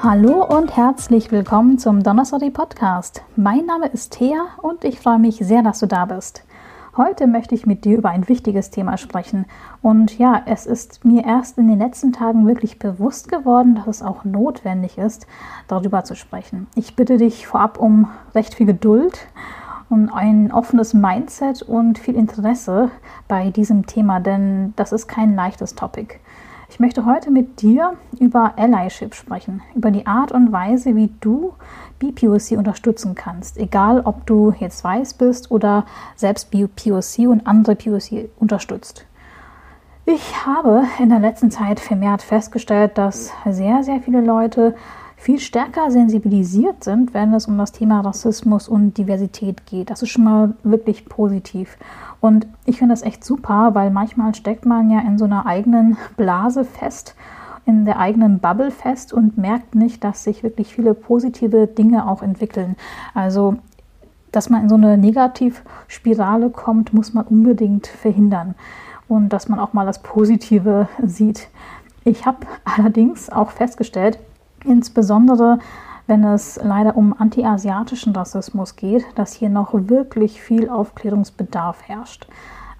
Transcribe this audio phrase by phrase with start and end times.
[0.00, 3.22] Hallo und herzlich willkommen zum Donnerstag Podcast.
[3.34, 6.44] Mein Name ist Thea und ich freue mich sehr, dass du da bist.
[6.96, 9.46] Heute möchte ich mit dir über ein wichtiges Thema sprechen.
[9.82, 14.02] Und ja, es ist mir erst in den letzten Tagen wirklich bewusst geworden, dass es
[14.02, 15.26] auch notwendig ist,
[15.66, 16.68] darüber zu sprechen.
[16.76, 19.26] Ich bitte dich vorab um recht viel Geduld
[19.90, 22.92] und ein offenes Mindset und viel Interesse
[23.26, 26.20] bei diesem Thema, denn das ist kein leichtes Topic.
[26.78, 31.54] Ich möchte heute mit dir über Allyship sprechen, über die Art und Weise, wie du
[31.98, 38.30] BPOC unterstützen kannst, egal ob du jetzt weiß bist oder selbst BPOC und andere POC
[38.38, 39.06] unterstützt.
[40.06, 44.76] Ich habe in der letzten Zeit vermehrt festgestellt, dass sehr, sehr viele Leute
[45.18, 49.90] viel stärker sensibilisiert sind, wenn es um das Thema Rassismus und Diversität geht.
[49.90, 51.76] Das ist schon mal wirklich positiv.
[52.20, 55.96] Und ich finde das echt super, weil manchmal steckt man ja in so einer eigenen
[56.16, 57.16] Blase fest,
[57.66, 62.22] in der eigenen Bubble fest und merkt nicht, dass sich wirklich viele positive Dinge auch
[62.22, 62.76] entwickeln.
[63.12, 63.56] Also
[64.30, 68.54] dass man in so eine Negativspirale kommt, muss man unbedingt verhindern.
[69.08, 71.48] Und dass man auch mal das Positive sieht.
[72.04, 74.18] Ich habe allerdings auch festgestellt,
[74.68, 75.58] Insbesondere
[76.08, 82.26] wenn es leider um antiasiatischen Rassismus geht, dass hier noch wirklich viel Aufklärungsbedarf herrscht.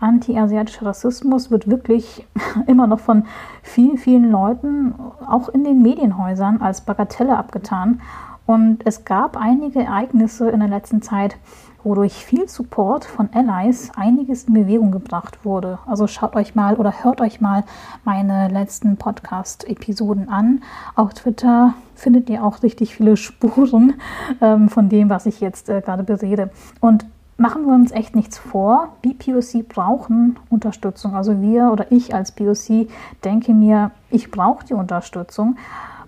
[0.01, 2.27] Antiasiatischer Rassismus wird wirklich
[2.67, 3.25] immer noch von
[3.63, 4.95] vielen, vielen Leuten,
[5.27, 8.01] auch in den Medienhäusern, als Bagatelle abgetan.
[8.49, 11.37] Und es gab einige Ereignisse in der letzten Zeit,
[11.85, 15.79] wodurch viel Support von Allies einiges in Bewegung gebracht wurde.
[15.85, 17.65] Also schaut euch mal oder hört euch mal
[18.05, 20.63] meine letzten Podcast-Episoden an.
[20.95, 24.01] Auf Twitter findet ihr auch richtig viele Spuren
[24.41, 26.49] ähm, von dem, was ich jetzt äh, gerade berede.
[26.81, 27.05] Und
[27.37, 28.97] machen wir uns echt nichts vor.
[29.03, 31.15] BPOC brauchen Unterstützung.
[31.15, 32.89] Also wir oder ich als POC
[33.23, 35.59] denke mir, ich brauche die Unterstützung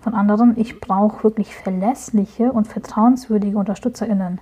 [0.01, 0.55] von anderen.
[0.57, 4.41] Ich brauche wirklich verlässliche und vertrauenswürdige UnterstützerInnen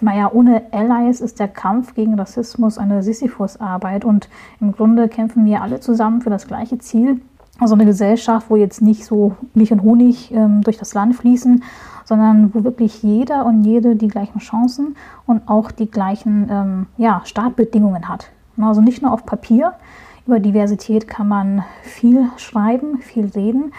[0.00, 4.28] naja, ohne Allies ist der Kampf gegen Rassismus eine Sisyphus-Arbeit und
[4.60, 7.20] im Grunde kämpfen wir alle zusammen für das gleiche Ziel.
[7.58, 11.62] Also eine Gesellschaft, wo jetzt nicht so Milch und Honig ähm, durch das Land fließen,
[12.04, 14.96] sondern wo wirklich jeder und jede die gleichen Chancen
[15.26, 18.30] und auch die gleichen ähm, ja, Startbedingungen hat.
[18.60, 19.74] Also nicht nur auf Papier.
[20.26, 23.72] Über Diversität kann man viel schreiben, viel reden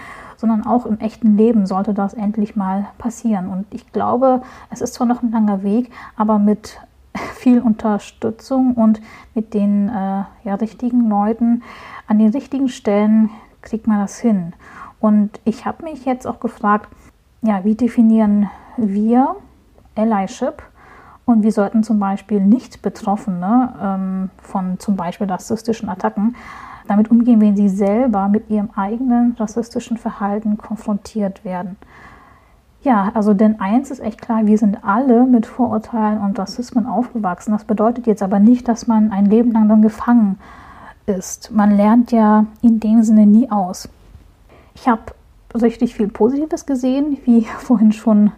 [0.43, 3.47] sondern auch im echten Leben sollte das endlich mal passieren.
[3.47, 6.81] Und ich glaube, es ist zwar noch ein langer Weg, aber mit
[7.35, 8.99] viel Unterstützung und
[9.33, 11.63] mit den äh, ja, richtigen Leuten
[12.07, 13.29] an den richtigen Stellen
[13.61, 14.51] kriegt man das hin.
[14.99, 16.89] Und ich habe mich jetzt auch gefragt,
[17.41, 19.37] ja, wie definieren wir
[19.95, 20.61] Allyship
[21.23, 26.35] und wie sollten zum Beispiel nicht Betroffene ähm, von zum Beispiel rassistischen Attacken
[26.87, 31.77] damit umgehen, wenn sie selber mit ihrem eigenen rassistischen Verhalten konfrontiert werden.
[32.83, 37.53] Ja, also denn eins ist echt klar, wir sind alle mit Vorurteilen und Rassismen aufgewachsen.
[37.53, 40.37] Das bedeutet jetzt aber nicht, dass man ein Leben lang dann gefangen
[41.05, 41.51] ist.
[41.51, 43.87] Man lernt ja in dem Sinne nie aus.
[44.75, 45.01] Ich habe
[45.55, 48.31] richtig viel Positives gesehen, wie vorhin schon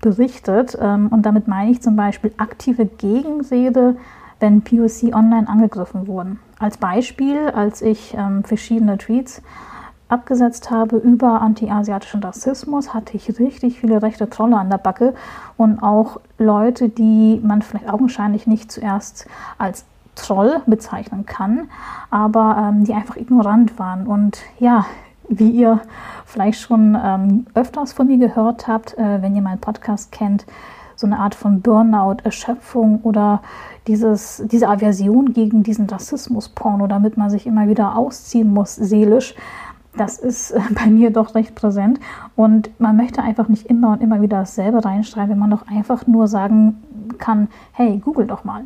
[0.00, 0.78] berichtet.
[0.80, 3.96] Ähm, und damit meine ich zum Beispiel aktive Gegenrede,
[4.38, 6.38] wenn POC online angegriffen wurden.
[6.60, 9.40] Als Beispiel, als ich ähm, verschiedene Tweets
[10.08, 15.14] abgesetzt habe über antiasiatischen Rassismus, hatte ich richtig viele rechte Trolle an der Backe
[15.56, 19.26] und auch Leute, die man vielleicht augenscheinlich nicht zuerst
[19.56, 21.70] als Troll bezeichnen kann,
[22.10, 24.06] aber ähm, die einfach ignorant waren.
[24.06, 24.84] Und ja,
[25.30, 25.80] wie ihr
[26.26, 30.44] vielleicht schon ähm, öfters von mir gehört habt, äh, wenn ihr meinen Podcast kennt,
[30.94, 33.40] so eine Art von Burnout, Erschöpfung oder
[33.86, 39.34] dieses, diese Aversion gegen diesen Rassismus-Porno, damit man sich immer wieder ausziehen muss, seelisch,
[39.96, 42.00] das ist äh, bei mir doch recht präsent.
[42.36, 46.06] Und man möchte einfach nicht immer und immer wieder dasselbe reinschreiben, wenn man doch einfach
[46.06, 46.82] nur sagen
[47.18, 48.64] kann, hey, google doch mal.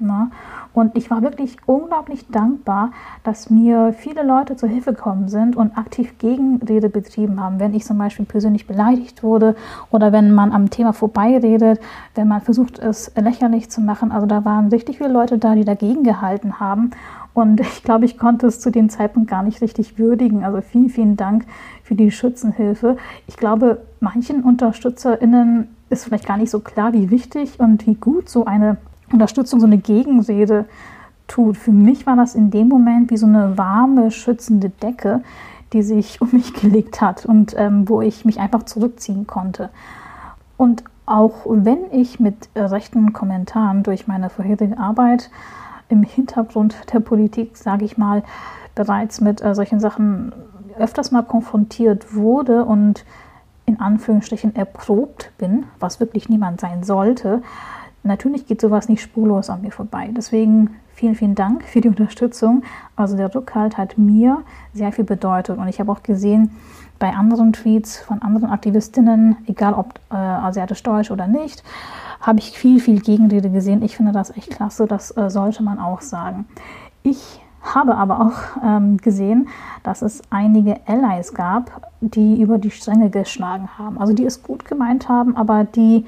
[0.00, 0.30] Na?
[0.72, 2.92] Und ich war wirklich unglaublich dankbar,
[3.24, 7.84] dass mir viele Leute zur Hilfe gekommen sind und aktiv Gegenrede betrieben haben, wenn ich
[7.84, 9.56] zum Beispiel persönlich beleidigt wurde
[9.90, 11.80] oder wenn man am Thema vorbeiredet,
[12.14, 14.12] wenn man versucht, es lächerlich zu machen.
[14.12, 16.92] Also da waren richtig viele Leute da, die dagegen gehalten haben.
[17.34, 20.44] Und ich glaube, ich konnte es zu dem Zeitpunkt gar nicht richtig würdigen.
[20.44, 21.44] Also vielen, vielen Dank
[21.82, 22.96] für die Schützenhilfe.
[23.26, 28.28] Ich glaube, manchen UnterstützerInnen ist vielleicht gar nicht so klar, wie wichtig und wie gut
[28.28, 28.76] so eine
[29.12, 30.66] Unterstützung, so eine Gegenrede
[31.26, 31.56] tut.
[31.56, 35.22] Für mich war das in dem Moment wie so eine warme, schützende Decke,
[35.72, 39.70] die sich um mich gelegt hat und ähm, wo ich mich einfach zurückziehen konnte.
[40.56, 45.30] Und auch wenn ich mit äh, rechten Kommentaren durch meine vorherige Arbeit
[45.88, 48.22] im Hintergrund der Politik, sage ich mal,
[48.74, 50.32] bereits mit äh, solchen Sachen
[50.78, 53.04] öfters mal konfrontiert wurde und
[53.64, 57.42] in Anführungsstrichen erprobt bin, was wirklich niemand sein sollte,
[58.08, 60.10] natürlich geht sowas nicht spurlos an mir vorbei.
[60.16, 62.62] Deswegen vielen, vielen Dank für die Unterstützung.
[62.96, 64.42] Also der Rückhalt hat mir
[64.74, 66.50] sehr viel bedeutet und ich habe auch gesehen,
[66.98, 71.62] bei anderen Tweets von anderen Aktivistinnen, egal ob äh, asiatisch-deutsch oder nicht,
[72.20, 73.82] habe ich viel, viel Gegenrede gesehen.
[73.82, 76.46] Ich finde das echt klasse, das äh, sollte man auch sagen.
[77.04, 79.48] Ich habe aber auch ähm, gesehen,
[79.82, 83.98] dass es einige Allies gab, die über die Stränge geschlagen haben.
[83.98, 86.04] Also die es gut gemeint haben, aber die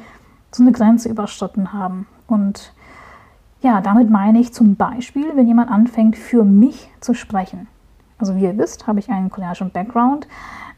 [0.52, 2.06] so eine Grenze überschritten haben.
[2.26, 2.72] Und
[3.62, 7.68] ja, damit meine ich zum Beispiel, wenn jemand anfängt, für mich zu sprechen.
[8.18, 10.26] Also wie ihr wisst, habe ich einen koreanischen Background.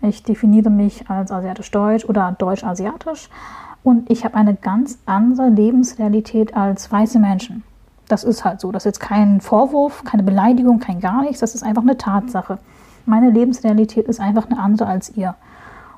[0.00, 3.28] Ich definiere mich als asiatisch-deutsch oder deutsch-asiatisch
[3.84, 7.64] und ich habe eine ganz andere Lebensrealität als weiße Menschen.
[8.08, 8.72] Das ist halt so.
[8.72, 11.40] Das ist jetzt kein Vorwurf, keine Beleidigung, kein gar nichts.
[11.40, 12.58] Das ist einfach eine Tatsache.
[13.06, 15.34] Meine Lebensrealität ist einfach eine andere als ihr.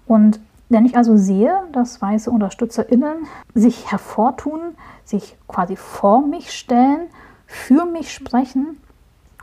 [0.06, 4.60] Und wenn ich also sehe, dass weiße UnterstützerInnen sich hervortun,
[5.04, 7.08] sich quasi vor mich stellen,
[7.46, 8.78] für mich sprechen,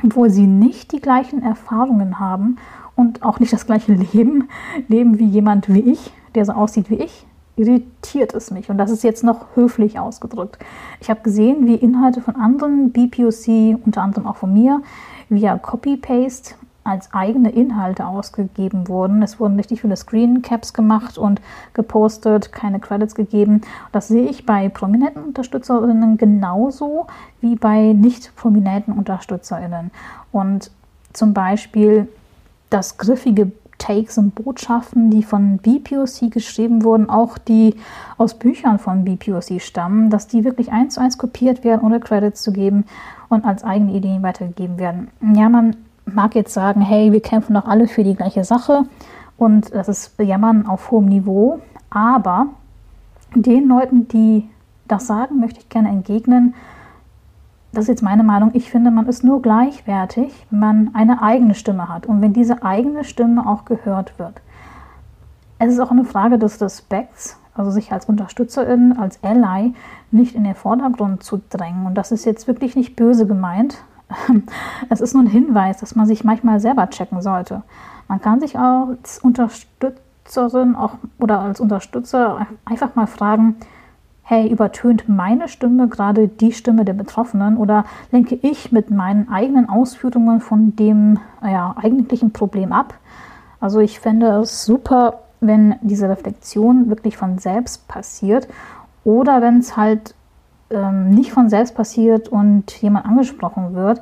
[0.03, 2.57] obwohl sie nicht die gleichen Erfahrungen haben
[2.95, 4.49] und auch nicht das gleiche Leben
[4.87, 7.25] leben wie jemand wie ich, der so aussieht wie ich,
[7.55, 8.69] irritiert es mich.
[8.69, 10.57] Und das ist jetzt noch höflich ausgedrückt.
[10.99, 14.81] Ich habe gesehen, wie Inhalte von anderen BPOC, unter anderem auch von mir,
[15.29, 19.21] via Copy-Paste als eigene Inhalte ausgegeben wurden.
[19.21, 21.41] Es wurden richtig viele Screencaps gemacht und
[21.73, 23.61] gepostet, keine Credits gegeben.
[23.91, 27.07] Das sehe ich bei prominenten Unterstützerinnen genauso
[27.39, 29.91] wie bei nicht prominenten Unterstützerinnen.
[30.31, 30.71] Und
[31.13, 32.07] zum Beispiel
[32.69, 37.75] das griffige Takes und Botschaften, die von BPOC geschrieben wurden, auch die
[38.17, 42.43] aus Büchern von BPOC stammen, dass die wirklich eins zu eins kopiert werden, ohne Credits
[42.43, 42.85] zu geben
[43.29, 45.09] und als eigene Ideen weitergegeben werden.
[45.35, 45.75] Ja, man
[46.13, 48.85] mag jetzt sagen, hey, wir kämpfen doch alle für die gleiche Sache
[49.37, 51.59] und das ist Jammern auf hohem Niveau,
[51.89, 52.47] aber
[53.35, 54.49] den Leuten, die
[54.87, 56.53] das sagen, möchte ich gerne entgegnen,
[57.73, 61.55] das ist jetzt meine Meinung, ich finde, man ist nur gleichwertig, wenn man eine eigene
[61.55, 64.41] Stimme hat und wenn diese eigene Stimme auch gehört wird.
[65.57, 69.73] Es ist auch eine Frage des Respekts, also sich als Unterstützerin, als Ally
[70.11, 71.85] nicht in den Vordergrund zu drängen.
[71.85, 73.77] Und das ist jetzt wirklich nicht böse gemeint.
[74.89, 77.63] Es ist nur ein Hinweis, dass man sich manchmal selber checken sollte.
[78.07, 83.55] Man kann sich als Unterstützerin auch, oder als Unterstützer einfach mal fragen,
[84.23, 89.67] hey, übertönt meine Stimme gerade die Stimme der Betroffenen oder lenke ich mit meinen eigenen
[89.67, 92.93] Ausführungen von dem ja, eigentlichen Problem ab?
[93.59, 98.47] Also ich fände es super, wenn diese Reflexion wirklich von selbst passiert
[99.03, 100.15] oder wenn es halt
[100.71, 104.01] ähm, nicht von selbst passiert und jemand angesprochen wird,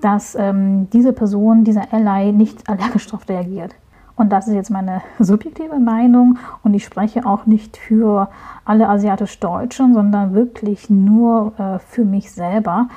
[0.00, 3.74] dass ähm, diese Person, dieser Ally nicht allergisch darauf reagiert.
[4.16, 8.28] Und das ist jetzt meine subjektive Meinung und ich spreche auch nicht für
[8.64, 12.88] alle asiatisch-Deutschen, sondern wirklich nur äh, für mich selber.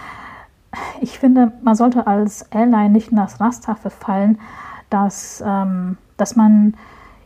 [1.02, 4.38] Ich finde, man sollte als Ally nicht in das Raster verfallen,
[4.90, 6.76] dass, ähm, dass man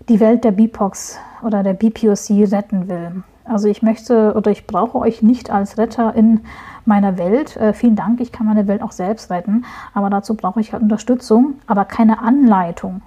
[0.10, 3.24] die Welt der BIPOX oder der BPOC retten will.
[3.46, 6.42] Also ich möchte oder ich brauche euch nicht als Retter in
[6.86, 7.58] meiner Welt.
[7.58, 10.84] Äh, vielen Dank, ich kann meine Welt auch selbst retten, aber dazu brauche ich halt
[10.84, 13.02] Unterstützung, aber keine Anleitung.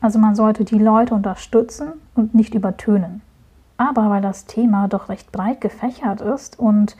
[0.00, 3.22] Also man sollte die Leute unterstützen und nicht übertönen.
[3.78, 6.96] Aber weil das Thema doch recht breit gefächert ist und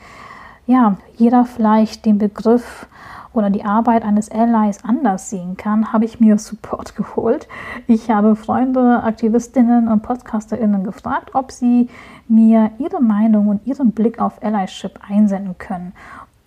[0.67, 2.87] ja, jeder vielleicht den Begriff
[3.33, 7.47] oder die Arbeit eines Allies anders sehen kann, habe ich mir Support geholt.
[7.87, 11.89] Ich habe Freunde, Aktivistinnen und Podcasterinnen gefragt, ob sie
[12.27, 15.93] mir ihre Meinung und ihren Blick auf Allyship einsenden können.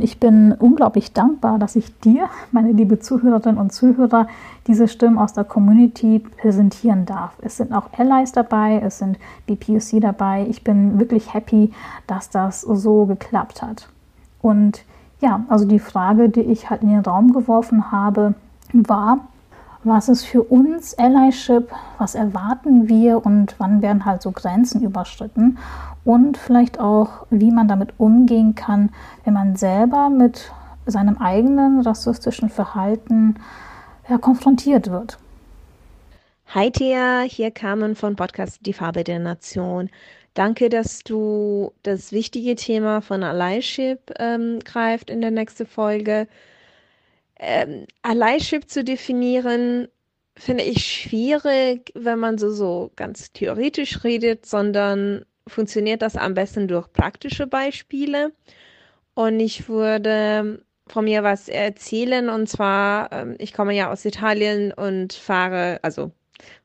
[0.03, 4.29] Ich bin unglaublich dankbar, dass ich dir, meine liebe Zuhörerinnen und Zuhörer,
[4.67, 7.33] diese Stimmen aus der Community präsentieren darf.
[7.43, 10.47] Es sind auch Allies dabei, es sind BPUC dabei.
[10.49, 11.73] Ich bin wirklich happy,
[12.07, 13.89] dass das so geklappt hat.
[14.43, 14.85] Und
[15.21, 18.35] ja, also die Frage, die ich halt in den Raum geworfen habe,
[18.73, 19.21] war,
[19.85, 25.59] was ist für uns Allyship, was erwarten wir und wann werden halt so Grenzen überschritten
[26.05, 28.91] und vielleicht auch, wie man damit umgehen kann,
[29.25, 30.53] wenn man selber mit
[30.87, 33.37] seinem eigenen rassistischen Verhalten
[34.09, 35.19] ja, konfrontiert wird.
[36.53, 39.89] Hi Thea, hier Carmen von Podcast Die Farbe der Nation.
[40.41, 46.29] Danke, dass du das wichtige Thema von Allyship ähm, greift in der nächsten Folge
[47.39, 49.89] ähm, Allyship zu definieren,
[50.35, 56.69] finde ich schwierig, wenn man so, so ganz theoretisch redet, sondern funktioniert das am besten
[56.69, 58.33] durch praktische Beispiele.
[59.13, 62.31] Und ich würde von mir was erzählen.
[62.31, 66.13] Und zwar, ähm, ich komme ja aus Italien und fahre, also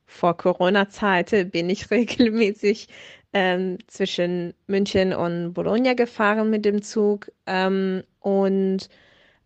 [0.06, 2.88] vor Corona-Zeit bin ich regelmäßig
[3.32, 7.30] ähm, zwischen München und Bologna gefahren mit dem Zug.
[7.46, 8.88] Ähm, und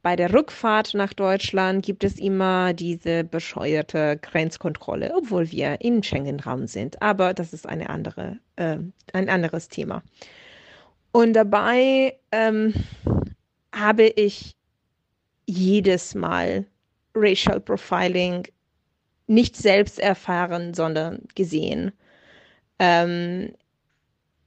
[0.03, 6.67] bei der Rückfahrt nach Deutschland gibt es immer diese bescheuerte Grenzkontrolle, obwohl wir im Schengen-Raum
[6.67, 7.01] sind.
[7.03, 8.79] Aber das ist eine andere, äh,
[9.13, 10.03] ein anderes Thema.
[11.13, 12.73] Und dabei ähm,
[13.75, 14.57] habe ich
[15.47, 16.65] jedes Mal
[17.15, 18.47] Racial Profiling
[19.27, 21.93] nicht selbst erfahren, sondern gesehen.
[22.79, 23.53] Ähm,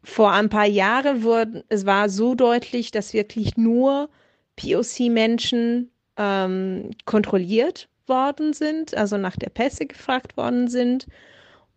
[0.04, 4.10] vor ein paar Jahren wurde, es war so deutlich, dass wirklich nur
[4.58, 11.08] POC-Menschen ähm, kontrolliert worden sind, also nach der Pässe gefragt worden sind.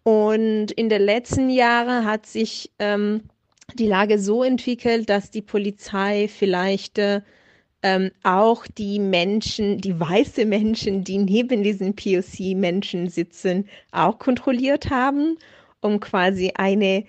[0.02, 3.23] Und in den letzten Jahren hat sich ähm,
[3.75, 7.23] die Lage so entwickelt, dass die Polizei vielleicht äh,
[7.83, 15.37] ähm, auch die Menschen, die weiße Menschen, die neben diesen POC-Menschen sitzen, auch kontrolliert haben,
[15.80, 17.04] um quasi eine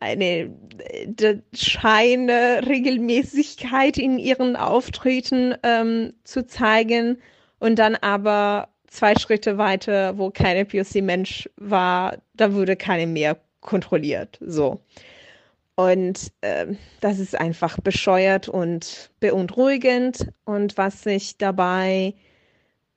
[0.00, 7.18] eine äh, Scheine Regelmäßigkeit in ihren Auftritten ähm, zu zeigen
[7.58, 14.38] und dann aber zwei Schritte weiter, wo keine POC-Mensch war, da wurde keine mehr kontrolliert.
[14.40, 14.80] So.
[15.76, 16.66] Und äh,
[17.00, 20.26] das ist einfach bescheuert und beunruhigend.
[20.44, 22.14] Und was ich dabei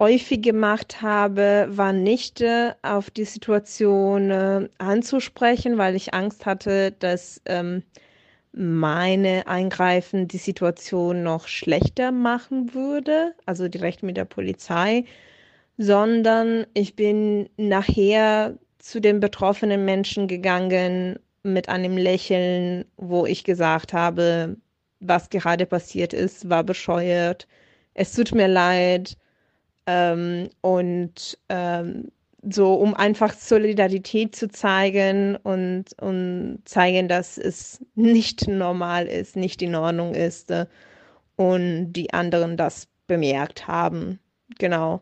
[0.03, 6.91] häufig gemacht habe, war nicht äh, auf die Situation äh, anzusprechen, weil ich Angst hatte,
[6.91, 7.83] dass ähm,
[8.51, 15.05] meine Eingreifen die Situation noch schlechter machen würde, also direkt mit der Polizei,
[15.77, 23.93] sondern ich bin nachher zu den betroffenen Menschen gegangen mit einem Lächeln, wo ich gesagt
[23.93, 24.57] habe,
[24.99, 27.47] was gerade passiert ist, war bescheuert.
[27.93, 29.17] Es tut mir leid.
[29.87, 32.11] Ähm, und ähm,
[32.49, 39.61] so, um einfach Solidarität zu zeigen und, und zeigen, dass es nicht normal ist, nicht
[39.61, 40.65] in Ordnung ist äh,
[41.35, 44.19] und die anderen das bemerkt haben.
[44.59, 45.01] Genau.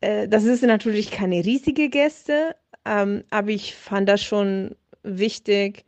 [0.00, 5.84] Äh, das ist natürlich keine riesige Geste, ähm, aber ich fand das schon wichtig,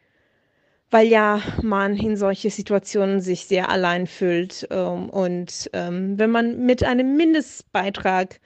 [0.93, 4.69] weil ja man in solche Situationen sich sehr allein fühlt.
[4.71, 8.39] Ähm, und ähm, wenn man mit einem Mindestbeitrag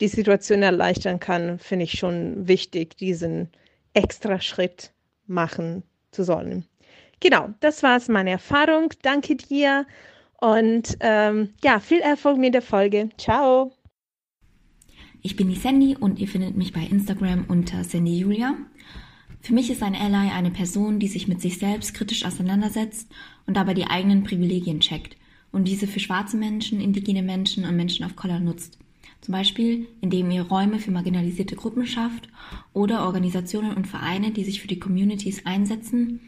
[0.00, 3.50] die Situation erleichtern kann, finde ich schon wichtig, diesen
[3.92, 4.92] extra Schritt
[5.26, 6.64] machen zu sollen.
[7.20, 8.92] Genau, das war es meine Erfahrung.
[9.02, 9.86] Danke dir
[10.40, 13.10] und ähm, ja, viel Erfolg mit der Folge.
[13.18, 13.72] Ciao.
[15.20, 18.56] Ich bin die Sandy und ihr findet mich bei Instagram unter Sandy Julia.
[19.42, 23.10] Für mich ist ein Ally eine Person, die sich mit sich selbst kritisch auseinandersetzt
[23.44, 25.16] und dabei die eigenen Privilegien checkt
[25.50, 28.78] und diese für schwarze Menschen, indigene Menschen und Menschen of Color nutzt.
[29.20, 32.28] Zum Beispiel, indem ihr Räume für marginalisierte Gruppen schafft
[32.72, 36.20] oder Organisationen und Vereine, die sich für die Communities einsetzen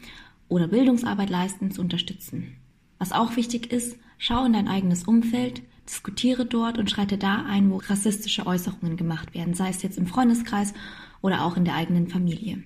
[0.49, 2.57] oder Bildungsarbeit leisten, zu unterstützen.
[2.99, 7.71] Was auch wichtig ist, schau in dein eigenes Umfeld, diskutiere dort und schreite da ein,
[7.71, 10.73] wo rassistische Äußerungen gemacht werden, sei es jetzt im Freundeskreis
[11.21, 12.63] oder auch in der eigenen Familie.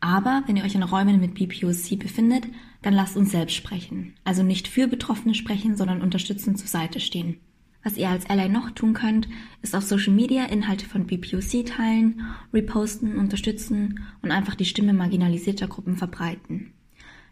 [0.00, 2.46] Aber wenn ihr euch in Räumen mit BPOC befindet,
[2.82, 4.14] dann lasst uns selbst sprechen.
[4.24, 7.36] Also nicht für Betroffene sprechen, sondern unterstützend zur Seite stehen.
[7.84, 9.28] Was ihr als Ally noch tun könnt,
[9.60, 15.66] ist auf Social Media Inhalte von BPOC teilen, reposten, unterstützen und einfach die Stimme marginalisierter
[15.66, 16.72] Gruppen verbreiten.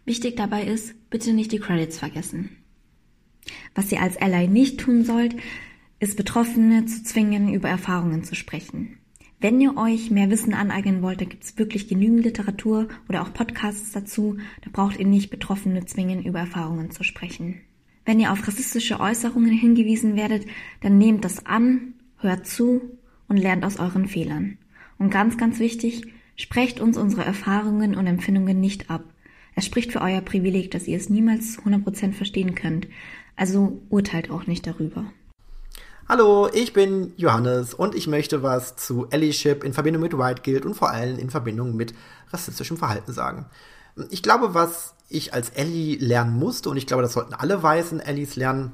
[0.03, 2.57] Wichtig dabei ist, bitte nicht die Credits vergessen.
[3.75, 5.35] Was ihr als Ally nicht tun sollt,
[5.99, 8.97] ist Betroffene zu zwingen, über Erfahrungen zu sprechen.
[9.41, 13.33] Wenn ihr euch mehr Wissen aneignen wollt, da gibt es wirklich genügend Literatur oder auch
[13.33, 14.37] Podcasts dazu.
[14.63, 17.59] Da braucht ihr nicht Betroffene zwingen, über Erfahrungen zu sprechen.
[18.05, 20.45] Wenn ihr auf rassistische Äußerungen hingewiesen werdet,
[20.81, 22.81] dann nehmt das an, hört zu
[23.27, 24.59] und lernt aus euren Fehlern.
[24.99, 26.03] Und ganz, ganz wichtig,
[26.35, 29.03] sprecht uns unsere Erfahrungen und Empfindungen nicht ab.
[29.55, 32.87] Es spricht für euer Privileg, dass ihr es niemals 100% verstehen könnt.
[33.35, 35.11] Also urteilt auch nicht darüber.
[36.11, 40.65] Hallo, ich bin Johannes und ich möchte was zu Allyship in Verbindung mit White Guild
[40.65, 41.93] und vor allem in Verbindung mit
[42.31, 43.45] rassistischem Verhalten sagen.
[44.09, 48.01] Ich glaube, was ich als Ally lernen musste, und ich glaube, das sollten alle weißen
[48.01, 48.73] Allys lernen,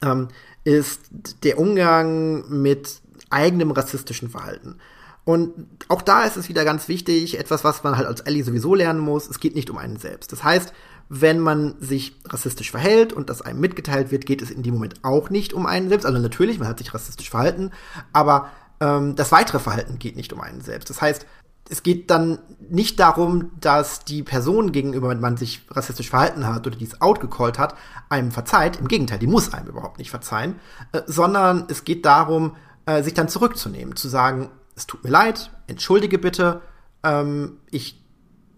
[0.00, 0.28] ähm,
[0.64, 1.02] ist
[1.42, 4.78] der Umgang mit eigenem rassistischen Verhalten.
[5.26, 5.52] Und
[5.88, 9.00] auch da ist es wieder ganz wichtig, etwas, was man halt als Ally sowieso lernen
[9.00, 10.32] muss, es geht nicht um einen selbst.
[10.32, 10.72] Das heißt,
[11.08, 14.96] wenn man sich rassistisch verhält und das einem mitgeteilt wird, geht es in dem Moment
[15.02, 16.04] auch nicht um einen selbst.
[16.04, 17.70] Also natürlich, man hat sich rassistisch verhalten,
[18.12, 18.50] aber
[18.80, 20.90] ähm, das weitere Verhalten geht nicht um einen selbst.
[20.90, 21.26] Das heißt,
[21.70, 22.38] es geht dann
[22.70, 27.74] nicht darum, dass die Person, gegenüber man sich rassistisch verhalten hat oder dies outgecallt hat,
[28.08, 28.78] einem verzeiht.
[28.78, 30.56] Im Gegenteil, die muss einem überhaupt nicht verzeihen,
[30.92, 35.50] äh, sondern es geht darum, äh, sich dann zurückzunehmen, zu sagen, es tut mir leid,
[35.66, 36.62] entschuldige bitte,
[37.02, 38.02] ähm, ich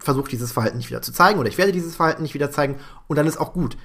[0.01, 2.77] versuche dieses Verhalten nicht wieder zu zeigen oder ich werde dieses Verhalten nicht wieder zeigen
[3.07, 3.77] und dann ist auch gut.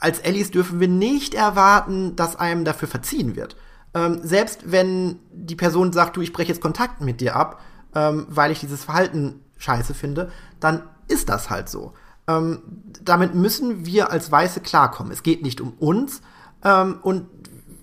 [0.00, 3.56] Als Allies dürfen wir nicht erwarten, dass einem dafür verziehen wird.
[3.94, 7.60] Ähm, selbst wenn die Person sagt, du, ich breche jetzt Kontakt mit dir ab,
[7.94, 10.30] ähm, weil ich dieses Verhalten scheiße finde,
[10.60, 11.94] dann ist das halt so.
[12.28, 12.62] Ähm,
[13.02, 15.12] damit müssen wir als Weiße klarkommen.
[15.12, 16.20] Es geht nicht um uns
[16.64, 17.26] ähm, und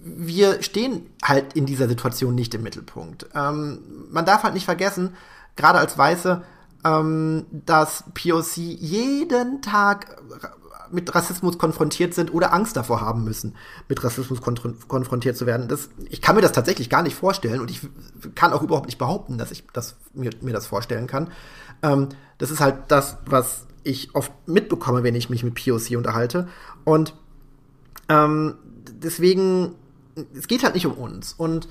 [0.03, 3.27] wir stehen halt in dieser Situation nicht im Mittelpunkt.
[3.33, 3.79] Ähm,
[4.11, 5.15] man darf halt nicht vergessen,
[5.55, 6.43] gerade als Weiße,
[6.83, 10.21] ähm, dass POC jeden Tag
[10.91, 13.55] mit Rassismus konfrontiert sind oder Angst davor haben müssen,
[13.89, 15.67] mit Rassismus konfrontiert zu werden.
[15.67, 17.81] Das, ich kann mir das tatsächlich gar nicht vorstellen und ich
[18.35, 21.31] kann auch überhaupt nicht behaupten, dass ich das, mir, mir das vorstellen kann.
[21.81, 26.47] Ähm, das ist halt das, was ich oft mitbekomme, wenn ich mich mit POC unterhalte.
[26.83, 27.15] Und
[28.07, 28.55] ähm,
[28.91, 29.75] deswegen,
[30.37, 31.33] es geht halt nicht um uns.
[31.33, 31.67] Und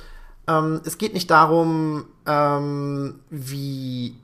[0.49, 4.17] ähm, es geht nicht darum, ähm, wie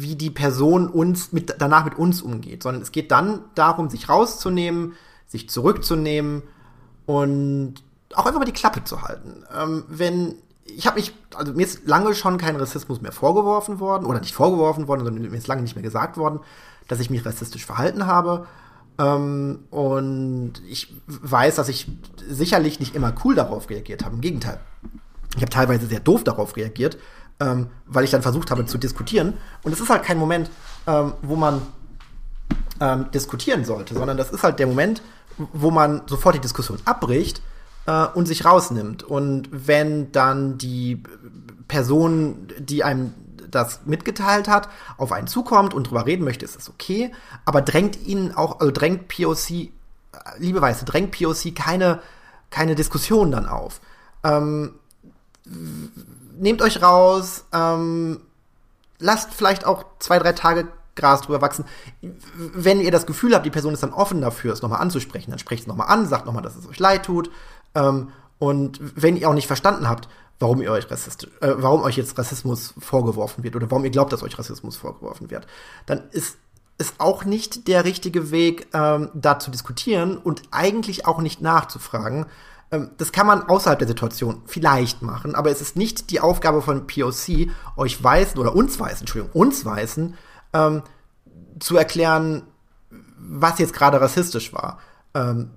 [0.00, 4.08] wie die Person uns mit, danach mit uns umgeht, sondern es geht dann darum, sich
[4.08, 4.94] rauszunehmen,
[5.26, 6.42] sich zurückzunehmen
[7.06, 7.74] und
[8.14, 9.44] auch einfach mal die Klappe zu halten.
[9.56, 14.04] Ähm, wenn ich habe mich, also mir ist lange schon kein Rassismus mehr vorgeworfen worden
[14.04, 16.40] oder nicht vorgeworfen worden, sondern mir ist lange nicht mehr gesagt worden,
[16.88, 18.46] dass ich mich rassistisch verhalten habe.
[18.98, 21.90] Ähm, und ich weiß, dass ich
[22.28, 24.16] sicherlich nicht immer cool darauf reagiert habe.
[24.16, 24.60] Im Gegenteil.
[25.36, 26.98] Ich habe teilweise sehr doof darauf reagiert,
[27.40, 29.34] ähm, weil ich dann versucht habe zu diskutieren.
[29.62, 30.50] Und es ist halt kein Moment,
[30.86, 31.62] ähm, wo man
[32.80, 35.02] ähm, diskutieren sollte, sondern das ist halt der Moment,
[35.52, 37.42] wo man sofort die Diskussion abbricht
[37.86, 39.02] äh, und sich rausnimmt.
[39.02, 41.02] Und wenn dann die
[41.68, 43.14] Person, die einem
[43.50, 44.68] das mitgeteilt hat,
[44.98, 47.12] auf einen zukommt und drüber reden möchte, ist das okay.
[47.44, 49.68] Aber drängt ihnen auch, also drängt POC, äh,
[50.38, 52.00] liebe Weiße, drängt POC keine,
[52.50, 53.80] keine Diskussion dann auf.
[54.24, 54.74] Ähm,
[56.38, 58.20] nehmt euch raus, ähm,
[58.98, 61.64] lasst vielleicht auch zwei, drei Tage Gras drüber wachsen.
[62.34, 65.38] Wenn ihr das Gefühl habt, die Person ist dann offen dafür, es nochmal anzusprechen, dann
[65.38, 67.30] sprecht es nochmal an, sagt nochmal, dass es euch leid tut.
[67.74, 71.96] Ähm, und wenn ihr auch nicht verstanden habt, warum ihr euch Rassist, äh, warum euch
[71.96, 75.46] jetzt Rassismus vorgeworfen wird oder warum ihr glaubt, dass euch Rassismus vorgeworfen wird,
[75.86, 76.36] dann ist
[76.80, 82.26] ist auch nicht der richtige Weg, ähm, da zu diskutieren und eigentlich auch nicht nachzufragen,
[82.70, 86.86] das kann man außerhalb der Situation vielleicht machen, aber es ist nicht die Aufgabe von
[86.86, 90.14] POC, euch Weißen oder uns Weißen, Entschuldigung, uns Weißen,
[90.52, 90.82] ähm,
[91.60, 92.42] zu erklären,
[93.18, 94.78] was jetzt gerade rassistisch war.
[95.14, 95.50] Ähm,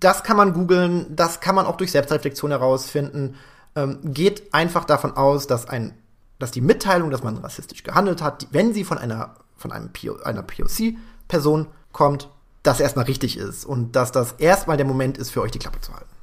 [0.00, 3.36] das kann man googeln, das kann man auch durch Selbstreflexion herausfinden.
[3.76, 5.94] Ähm, geht einfach davon aus, dass ein,
[6.38, 9.92] dass die Mitteilung, dass man rassistisch gehandelt hat, die, wenn sie von einer, von einem
[9.92, 12.28] PO, einer POC-Person kommt,
[12.62, 15.80] das erstmal richtig ist und dass das erstmal der Moment ist, für euch die Klappe
[15.80, 16.13] zu halten.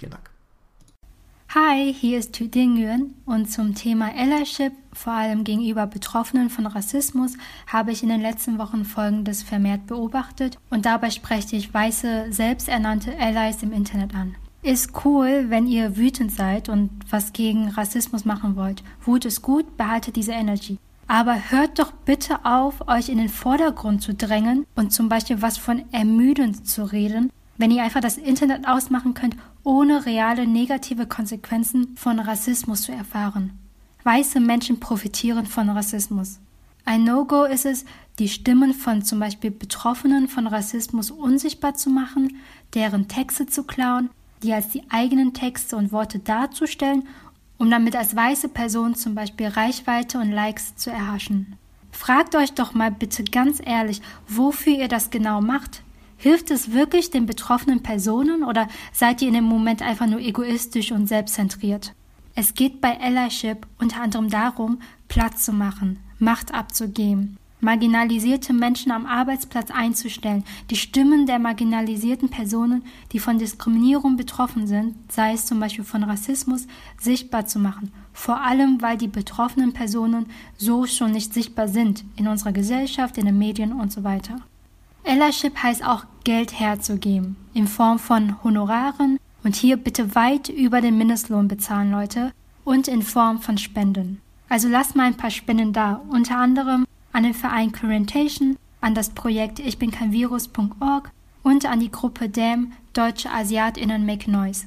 [0.00, 0.30] Vielen Dank.
[1.54, 7.34] Hi, hier ist Tü Nguyen und zum Thema Allyship, vor allem gegenüber Betroffenen von Rassismus,
[7.66, 13.14] habe ich in den letzten Wochen Folgendes vermehrt beobachtet und dabei spreche ich weiße, selbsternannte
[13.18, 14.36] Allies im Internet an.
[14.62, 18.82] Ist cool, wenn ihr wütend seid und was gegen Rassismus machen wollt.
[19.04, 20.78] Wut ist gut, behaltet diese Energy.
[21.08, 25.58] Aber hört doch bitte auf, euch in den Vordergrund zu drängen und zum Beispiel was
[25.58, 31.94] von ermüdend zu reden, wenn ihr einfach das Internet ausmachen könnt, ohne reale negative Konsequenzen
[31.94, 33.50] von Rassismus zu erfahren.
[34.02, 36.38] Weiße Menschen profitieren von Rassismus.
[36.86, 37.84] Ein No-Go ist es,
[38.18, 42.38] die Stimmen von zum Beispiel Betroffenen von Rassismus unsichtbar zu machen,
[42.72, 44.08] deren Texte zu klauen,
[44.42, 47.06] die als die eigenen Texte und Worte darzustellen,
[47.58, 51.58] um damit als weiße Person zum Beispiel Reichweite und Likes zu erhaschen.
[51.92, 55.82] Fragt euch doch mal bitte ganz ehrlich, wofür ihr das genau macht.
[56.22, 60.92] Hilft es wirklich den betroffenen Personen oder seid ihr in dem Moment einfach nur egoistisch
[60.92, 61.94] und selbstzentriert?
[62.34, 69.06] Es geht bei Allyship unter anderem darum, Platz zu machen, Macht abzugeben, marginalisierte Menschen am
[69.06, 75.58] Arbeitsplatz einzustellen, die Stimmen der marginalisierten Personen, die von Diskriminierung betroffen sind, sei es zum
[75.58, 76.66] Beispiel von Rassismus,
[77.00, 80.26] sichtbar zu machen, vor allem weil die betroffenen Personen
[80.58, 84.36] so schon nicht sichtbar sind in unserer Gesellschaft, in den Medien und so weiter.
[85.04, 90.98] Allyship heißt auch Geld herzugeben, in Form von Honoraren und hier bitte weit über den
[90.98, 92.32] Mindestlohn bezahlen, Leute,
[92.64, 94.20] und in Form von Spenden.
[94.48, 99.10] Also lasst mal ein paar Spenden da, unter anderem an den Verein Currentation, an das
[99.10, 101.10] Projekt Ich bin kein Virus.org
[101.42, 104.66] und an die Gruppe DAM Deutsche AsiatInnen Make Noise.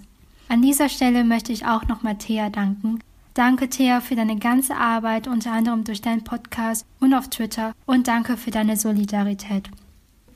[0.49, 2.99] An dieser Stelle möchte ich auch nochmal Thea danken.
[3.33, 8.07] Danke, Thea, für deine ganze Arbeit, unter anderem durch deinen Podcast und auf Twitter und
[8.07, 9.69] danke für deine Solidarität.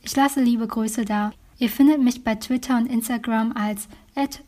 [0.08, 3.88] Ich lasse liebe Grüße da Ihr findet mich bei Twitter und Instagram als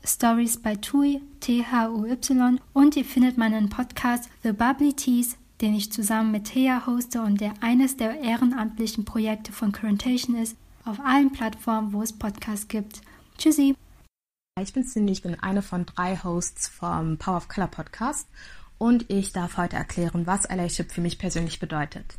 [0.02, 6.86] @storiesbytui T-H-U-Y und ihr findet meinen Podcast The Bubbly Teas, den ich zusammen mit Thea
[6.86, 12.14] hoste und der eines der ehrenamtlichen Projekte von Currentation ist, auf allen Plattformen, wo es
[12.14, 13.02] Podcasts gibt.
[13.36, 13.76] Tschüssi!
[14.62, 18.26] Ich bin Cindy, ich bin eine von drei Hosts vom Power of Color Podcast
[18.78, 22.16] und ich darf heute erklären, was Allyship für mich persönlich bedeutet.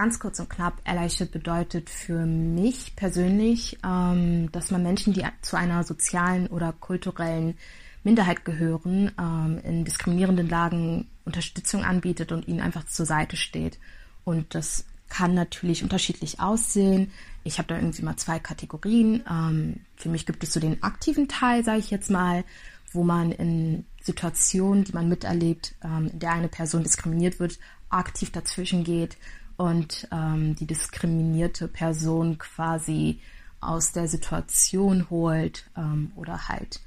[0.00, 5.58] Ganz kurz und knapp, Allyship bedeutet für mich persönlich, ähm, dass man Menschen, die zu
[5.58, 7.58] einer sozialen oder kulturellen
[8.02, 13.78] Minderheit gehören, ähm, in diskriminierenden Lagen Unterstützung anbietet und ihnen einfach zur Seite steht.
[14.24, 17.12] Und das kann natürlich unterschiedlich aussehen.
[17.44, 19.22] Ich habe da irgendwie mal zwei Kategorien.
[19.30, 22.44] Ähm, für mich gibt es so den aktiven Teil, sage ich jetzt mal,
[22.90, 27.58] wo man in Situationen, die man miterlebt, ähm, in der eine Person diskriminiert wird,
[27.90, 29.18] aktiv dazwischen geht
[29.60, 33.20] und ähm, die diskriminierte Person quasi
[33.60, 36.80] aus der Situation holt ähm, oder halt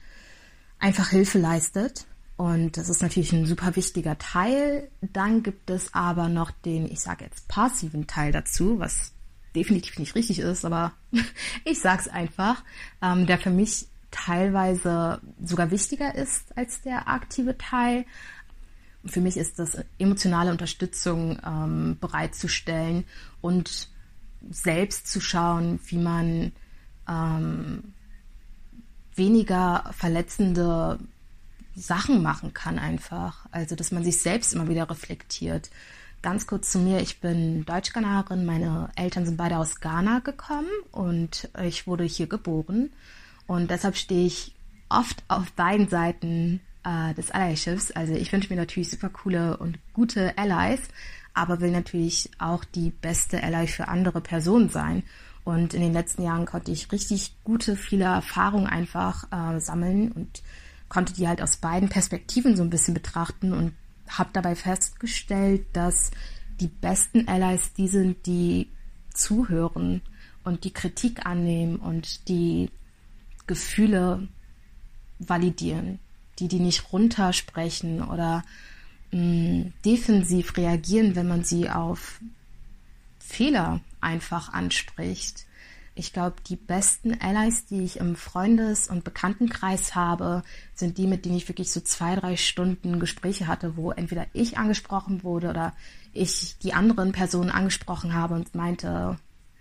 [0.79, 2.07] einfach Hilfe leistet.
[2.35, 4.89] Und das ist natürlich ein super wichtiger Teil.
[5.01, 9.11] Dann gibt es aber noch den, ich sage jetzt, passiven Teil dazu, was
[9.55, 10.93] definitiv nicht richtig ist, aber
[11.65, 12.63] ich sag's einfach,
[13.03, 18.05] ähm, der für mich teilweise sogar wichtiger ist als der aktive Teil,
[19.05, 23.05] für mich ist das emotionale Unterstützung ähm, bereitzustellen
[23.41, 23.89] und
[24.49, 26.51] selbst zu schauen, wie man
[27.07, 27.93] ähm,
[29.15, 30.99] weniger verletzende
[31.75, 33.45] Sachen machen kann einfach.
[33.51, 35.69] Also, dass man sich selbst immer wieder reflektiert.
[36.21, 41.49] Ganz kurz zu mir, ich bin Deutsch-Ghanaerin, meine Eltern sind beide aus Ghana gekommen und
[41.61, 42.93] ich wurde hier geboren.
[43.45, 44.55] Und deshalb stehe ich
[44.87, 47.91] oft auf beiden Seiten äh, des Allyships.
[47.91, 50.81] Also ich wünsche mir natürlich super coole und gute Allies,
[51.33, 55.03] aber will natürlich auch die beste Ally für andere Personen sein.
[55.43, 60.41] Und in den letzten Jahren konnte ich richtig gute, viele Erfahrungen einfach äh, sammeln und
[60.87, 63.73] konnte die halt aus beiden Perspektiven so ein bisschen betrachten und
[64.07, 66.11] habe dabei festgestellt, dass
[66.59, 68.69] die besten Allies die sind, die
[69.13, 70.01] zuhören
[70.43, 72.69] und die Kritik annehmen und die
[73.47, 74.27] Gefühle
[75.19, 75.99] validieren
[76.39, 78.43] die die nicht runtersprechen oder
[79.11, 82.19] mh, mm, defensiv reagieren, wenn man sie auf
[83.19, 85.45] Fehler einfach anspricht.
[85.95, 90.43] Ich glaube, die besten Allies, die ich im Freundes- und Bekanntenkreis habe,
[90.73, 94.57] sind die, mit denen ich wirklich so zwei, drei Stunden Gespräche hatte, wo entweder ich
[94.57, 95.73] angesprochen wurde oder
[96.11, 99.17] ich die anderen Personen angesprochen habe und meinte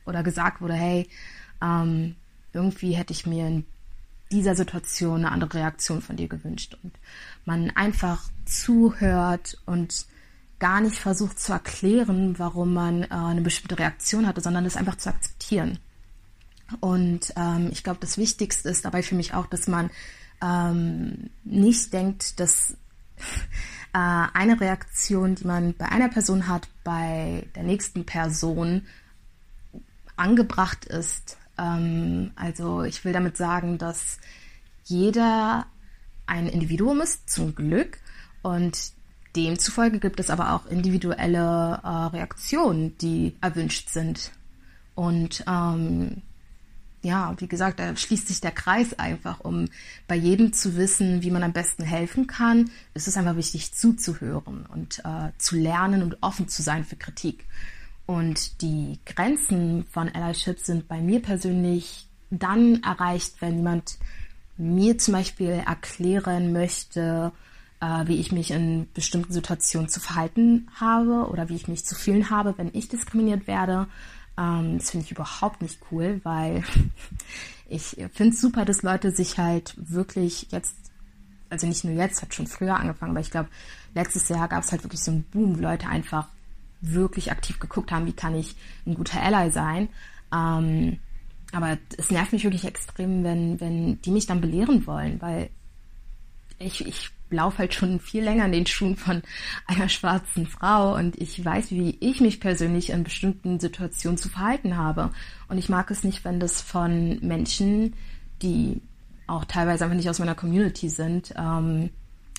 [0.06, 1.08] oder gesagt wurde, hey,
[1.62, 2.16] ähm,
[2.54, 3.66] irgendwie hätte ich mir ein
[4.32, 6.92] dieser Situation eine andere Reaktion von dir gewünscht und
[7.44, 10.06] man einfach zuhört und
[10.58, 14.96] gar nicht versucht zu erklären, warum man äh, eine bestimmte Reaktion hatte, sondern es einfach
[14.96, 15.78] zu akzeptieren.
[16.80, 19.90] Und ähm, ich glaube, das Wichtigste ist dabei für mich auch, dass man
[20.40, 22.76] ähm, nicht denkt, dass
[23.92, 23.98] äh,
[24.32, 28.86] eine Reaktion, die man bei einer Person hat, bei der nächsten Person
[30.16, 34.18] angebracht ist ähm, also ich will damit sagen, dass
[34.84, 35.66] jeder
[36.26, 37.98] ein Individuum ist, zum Glück.
[38.42, 38.92] Und
[39.36, 44.32] demzufolge gibt es aber auch individuelle äh, Reaktionen, die erwünscht sind.
[44.94, 46.22] Und ähm,
[47.02, 49.68] ja, wie gesagt, da schließt sich der Kreis einfach, um
[50.06, 52.70] bei jedem zu wissen, wie man am besten helfen kann.
[52.94, 57.44] Es ist einfach wichtig zuzuhören und äh, zu lernen und offen zu sein für Kritik.
[58.06, 63.98] Und die Grenzen von Allyship sind bei mir persönlich dann erreicht, wenn jemand
[64.56, 67.32] mir zum Beispiel erklären möchte,
[67.80, 71.94] äh, wie ich mich in bestimmten Situationen zu verhalten habe oder wie ich mich zu
[71.94, 73.86] fühlen habe, wenn ich diskriminiert werde.
[74.38, 76.62] Ähm, das finde ich überhaupt nicht cool, weil
[77.68, 80.76] ich finde es super, dass Leute sich halt wirklich jetzt,
[81.50, 83.48] also nicht nur jetzt, hat schon früher angefangen, aber ich glaube,
[83.94, 86.28] letztes Jahr gab es halt wirklich so einen Boom, Leute einfach
[86.82, 88.54] wirklich aktiv geguckt haben, wie kann ich
[88.86, 89.88] ein guter Ally sein.
[90.34, 90.98] Ähm,
[91.52, 95.50] aber es nervt mich wirklich extrem, wenn, wenn die mich dann belehren wollen, weil
[96.58, 99.22] ich, ich laufe halt schon viel länger in den Schuhen von
[99.66, 104.76] einer schwarzen Frau und ich weiß, wie ich mich persönlich in bestimmten Situationen zu verhalten
[104.76, 105.10] habe.
[105.48, 107.94] Und ich mag es nicht, wenn das von Menschen,
[108.42, 108.80] die
[109.26, 111.90] auch teilweise einfach nicht aus meiner Community sind, ähm,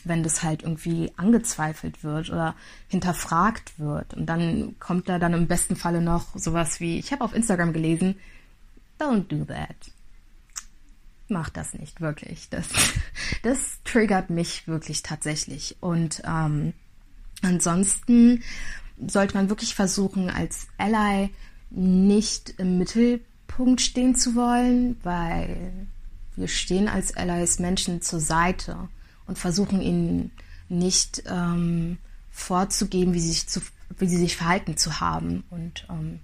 [0.07, 2.55] wenn das halt irgendwie angezweifelt wird oder
[2.87, 4.13] hinterfragt wird.
[4.13, 7.73] Und dann kommt da dann im besten Falle noch sowas wie, ich habe auf Instagram
[7.73, 8.15] gelesen,
[8.99, 9.75] don't do that.
[11.27, 12.49] Mach das nicht wirklich.
[12.49, 12.67] Das,
[13.43, 15.77] das triggert mich wirklich tatsächlich.
[15.79, 16.73] Und ähm,
[17.41, 18.43] ansonsten
[19.05, 21.29] sollte man wirklich versuchen, als Ally
[21.69, 25.87] nicht im Mittelpunkt Mittelpunkt stehen zu wollen, weil
[26.35, 28.89] wir stehen als Allies Menschen zur Seite
[29.27, 30.31] und versuchen ihnen
[30.69, 31.97] nicht ähm,
[32.31, 33.61] vorzugeben, wie sie, sich zu,
[33.97, 35.43] wie sie sich verhalten zu haben.
[35.49, 36.19] Und ähm,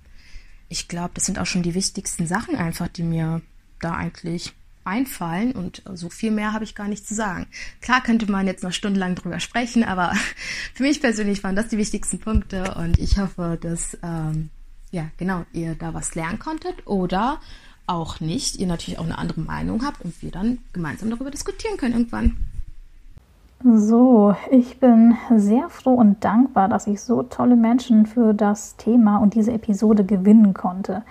[0.69, 3.41] ich glaube, das sind auch schon die wichtigsten Sachen einfach, die mir
[3.79, 7.47] da eigentlich einfallen und so viel mehr habe ich gar nicht zu sagen.
[7.81, 10.13] Klar könnte man jetzt noch stundenlang drüber sprechen, aber
[10.73, 14.49] für mich persönlich waren das die wichtigsten Punkte und ich hoffe, dass ähm,
[14.91, 17.39] ja genau ihr da was lernen konntet oder
[17.85, 21.77] auch nicht, ihr natürlich auch eine andere Meinung habt und wir dann gemeinsam darüber diskutieren
[21.77, 22.37] können irgendwann.
[23.61, 29.17] So, ich bin sehr froh und dankbar, dass ich so tolle Menschen für das Thema
[29.17, 31.03] und diese Episode gewinnen konnte.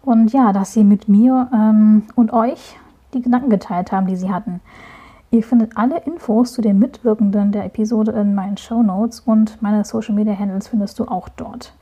[0.00, 2.78] Und ja, dass sie mit mir ähm, und euch
[3.12, 4.62] die Gedanken geteilt haben, die sie hatten.
[5.30, 9.84] Ihr findet alle Infos zu den Mitwirkenden der Episode in meinen Show Notes und meine
[9.84, 11.74] Social Media Handles findest du auch dort.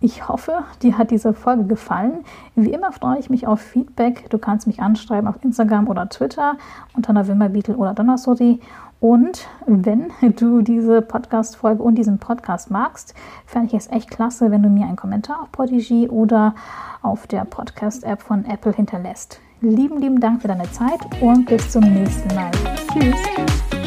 [0.00, 2.24] Ich hoffe, dir hat diese Folge gefallen.
[2.56, 4.30] Wie immer freue ich mich auf Feedback.
[4.30, 6.56] Du kannst mich anschreiben auf Instagram oder Twitter
[6.96, 8.60] unter November Beetle oder Donnersori.
[9.00, 13.14] Und wenn du diese Podcast-Folge und diesen Podcast magst,
[13.46, 16.54] fände ich es echt klasse, wenn du mir einen Kommentar auf Podigy oder
[17.02, 19.40] auf der Podcast-App von Apple hinterlässt.
[19.62, 22.50] Lieben, lieben Dank für deine Zeit und bis zum nächsten Mal.
[22.92, 23.79] Tschüss.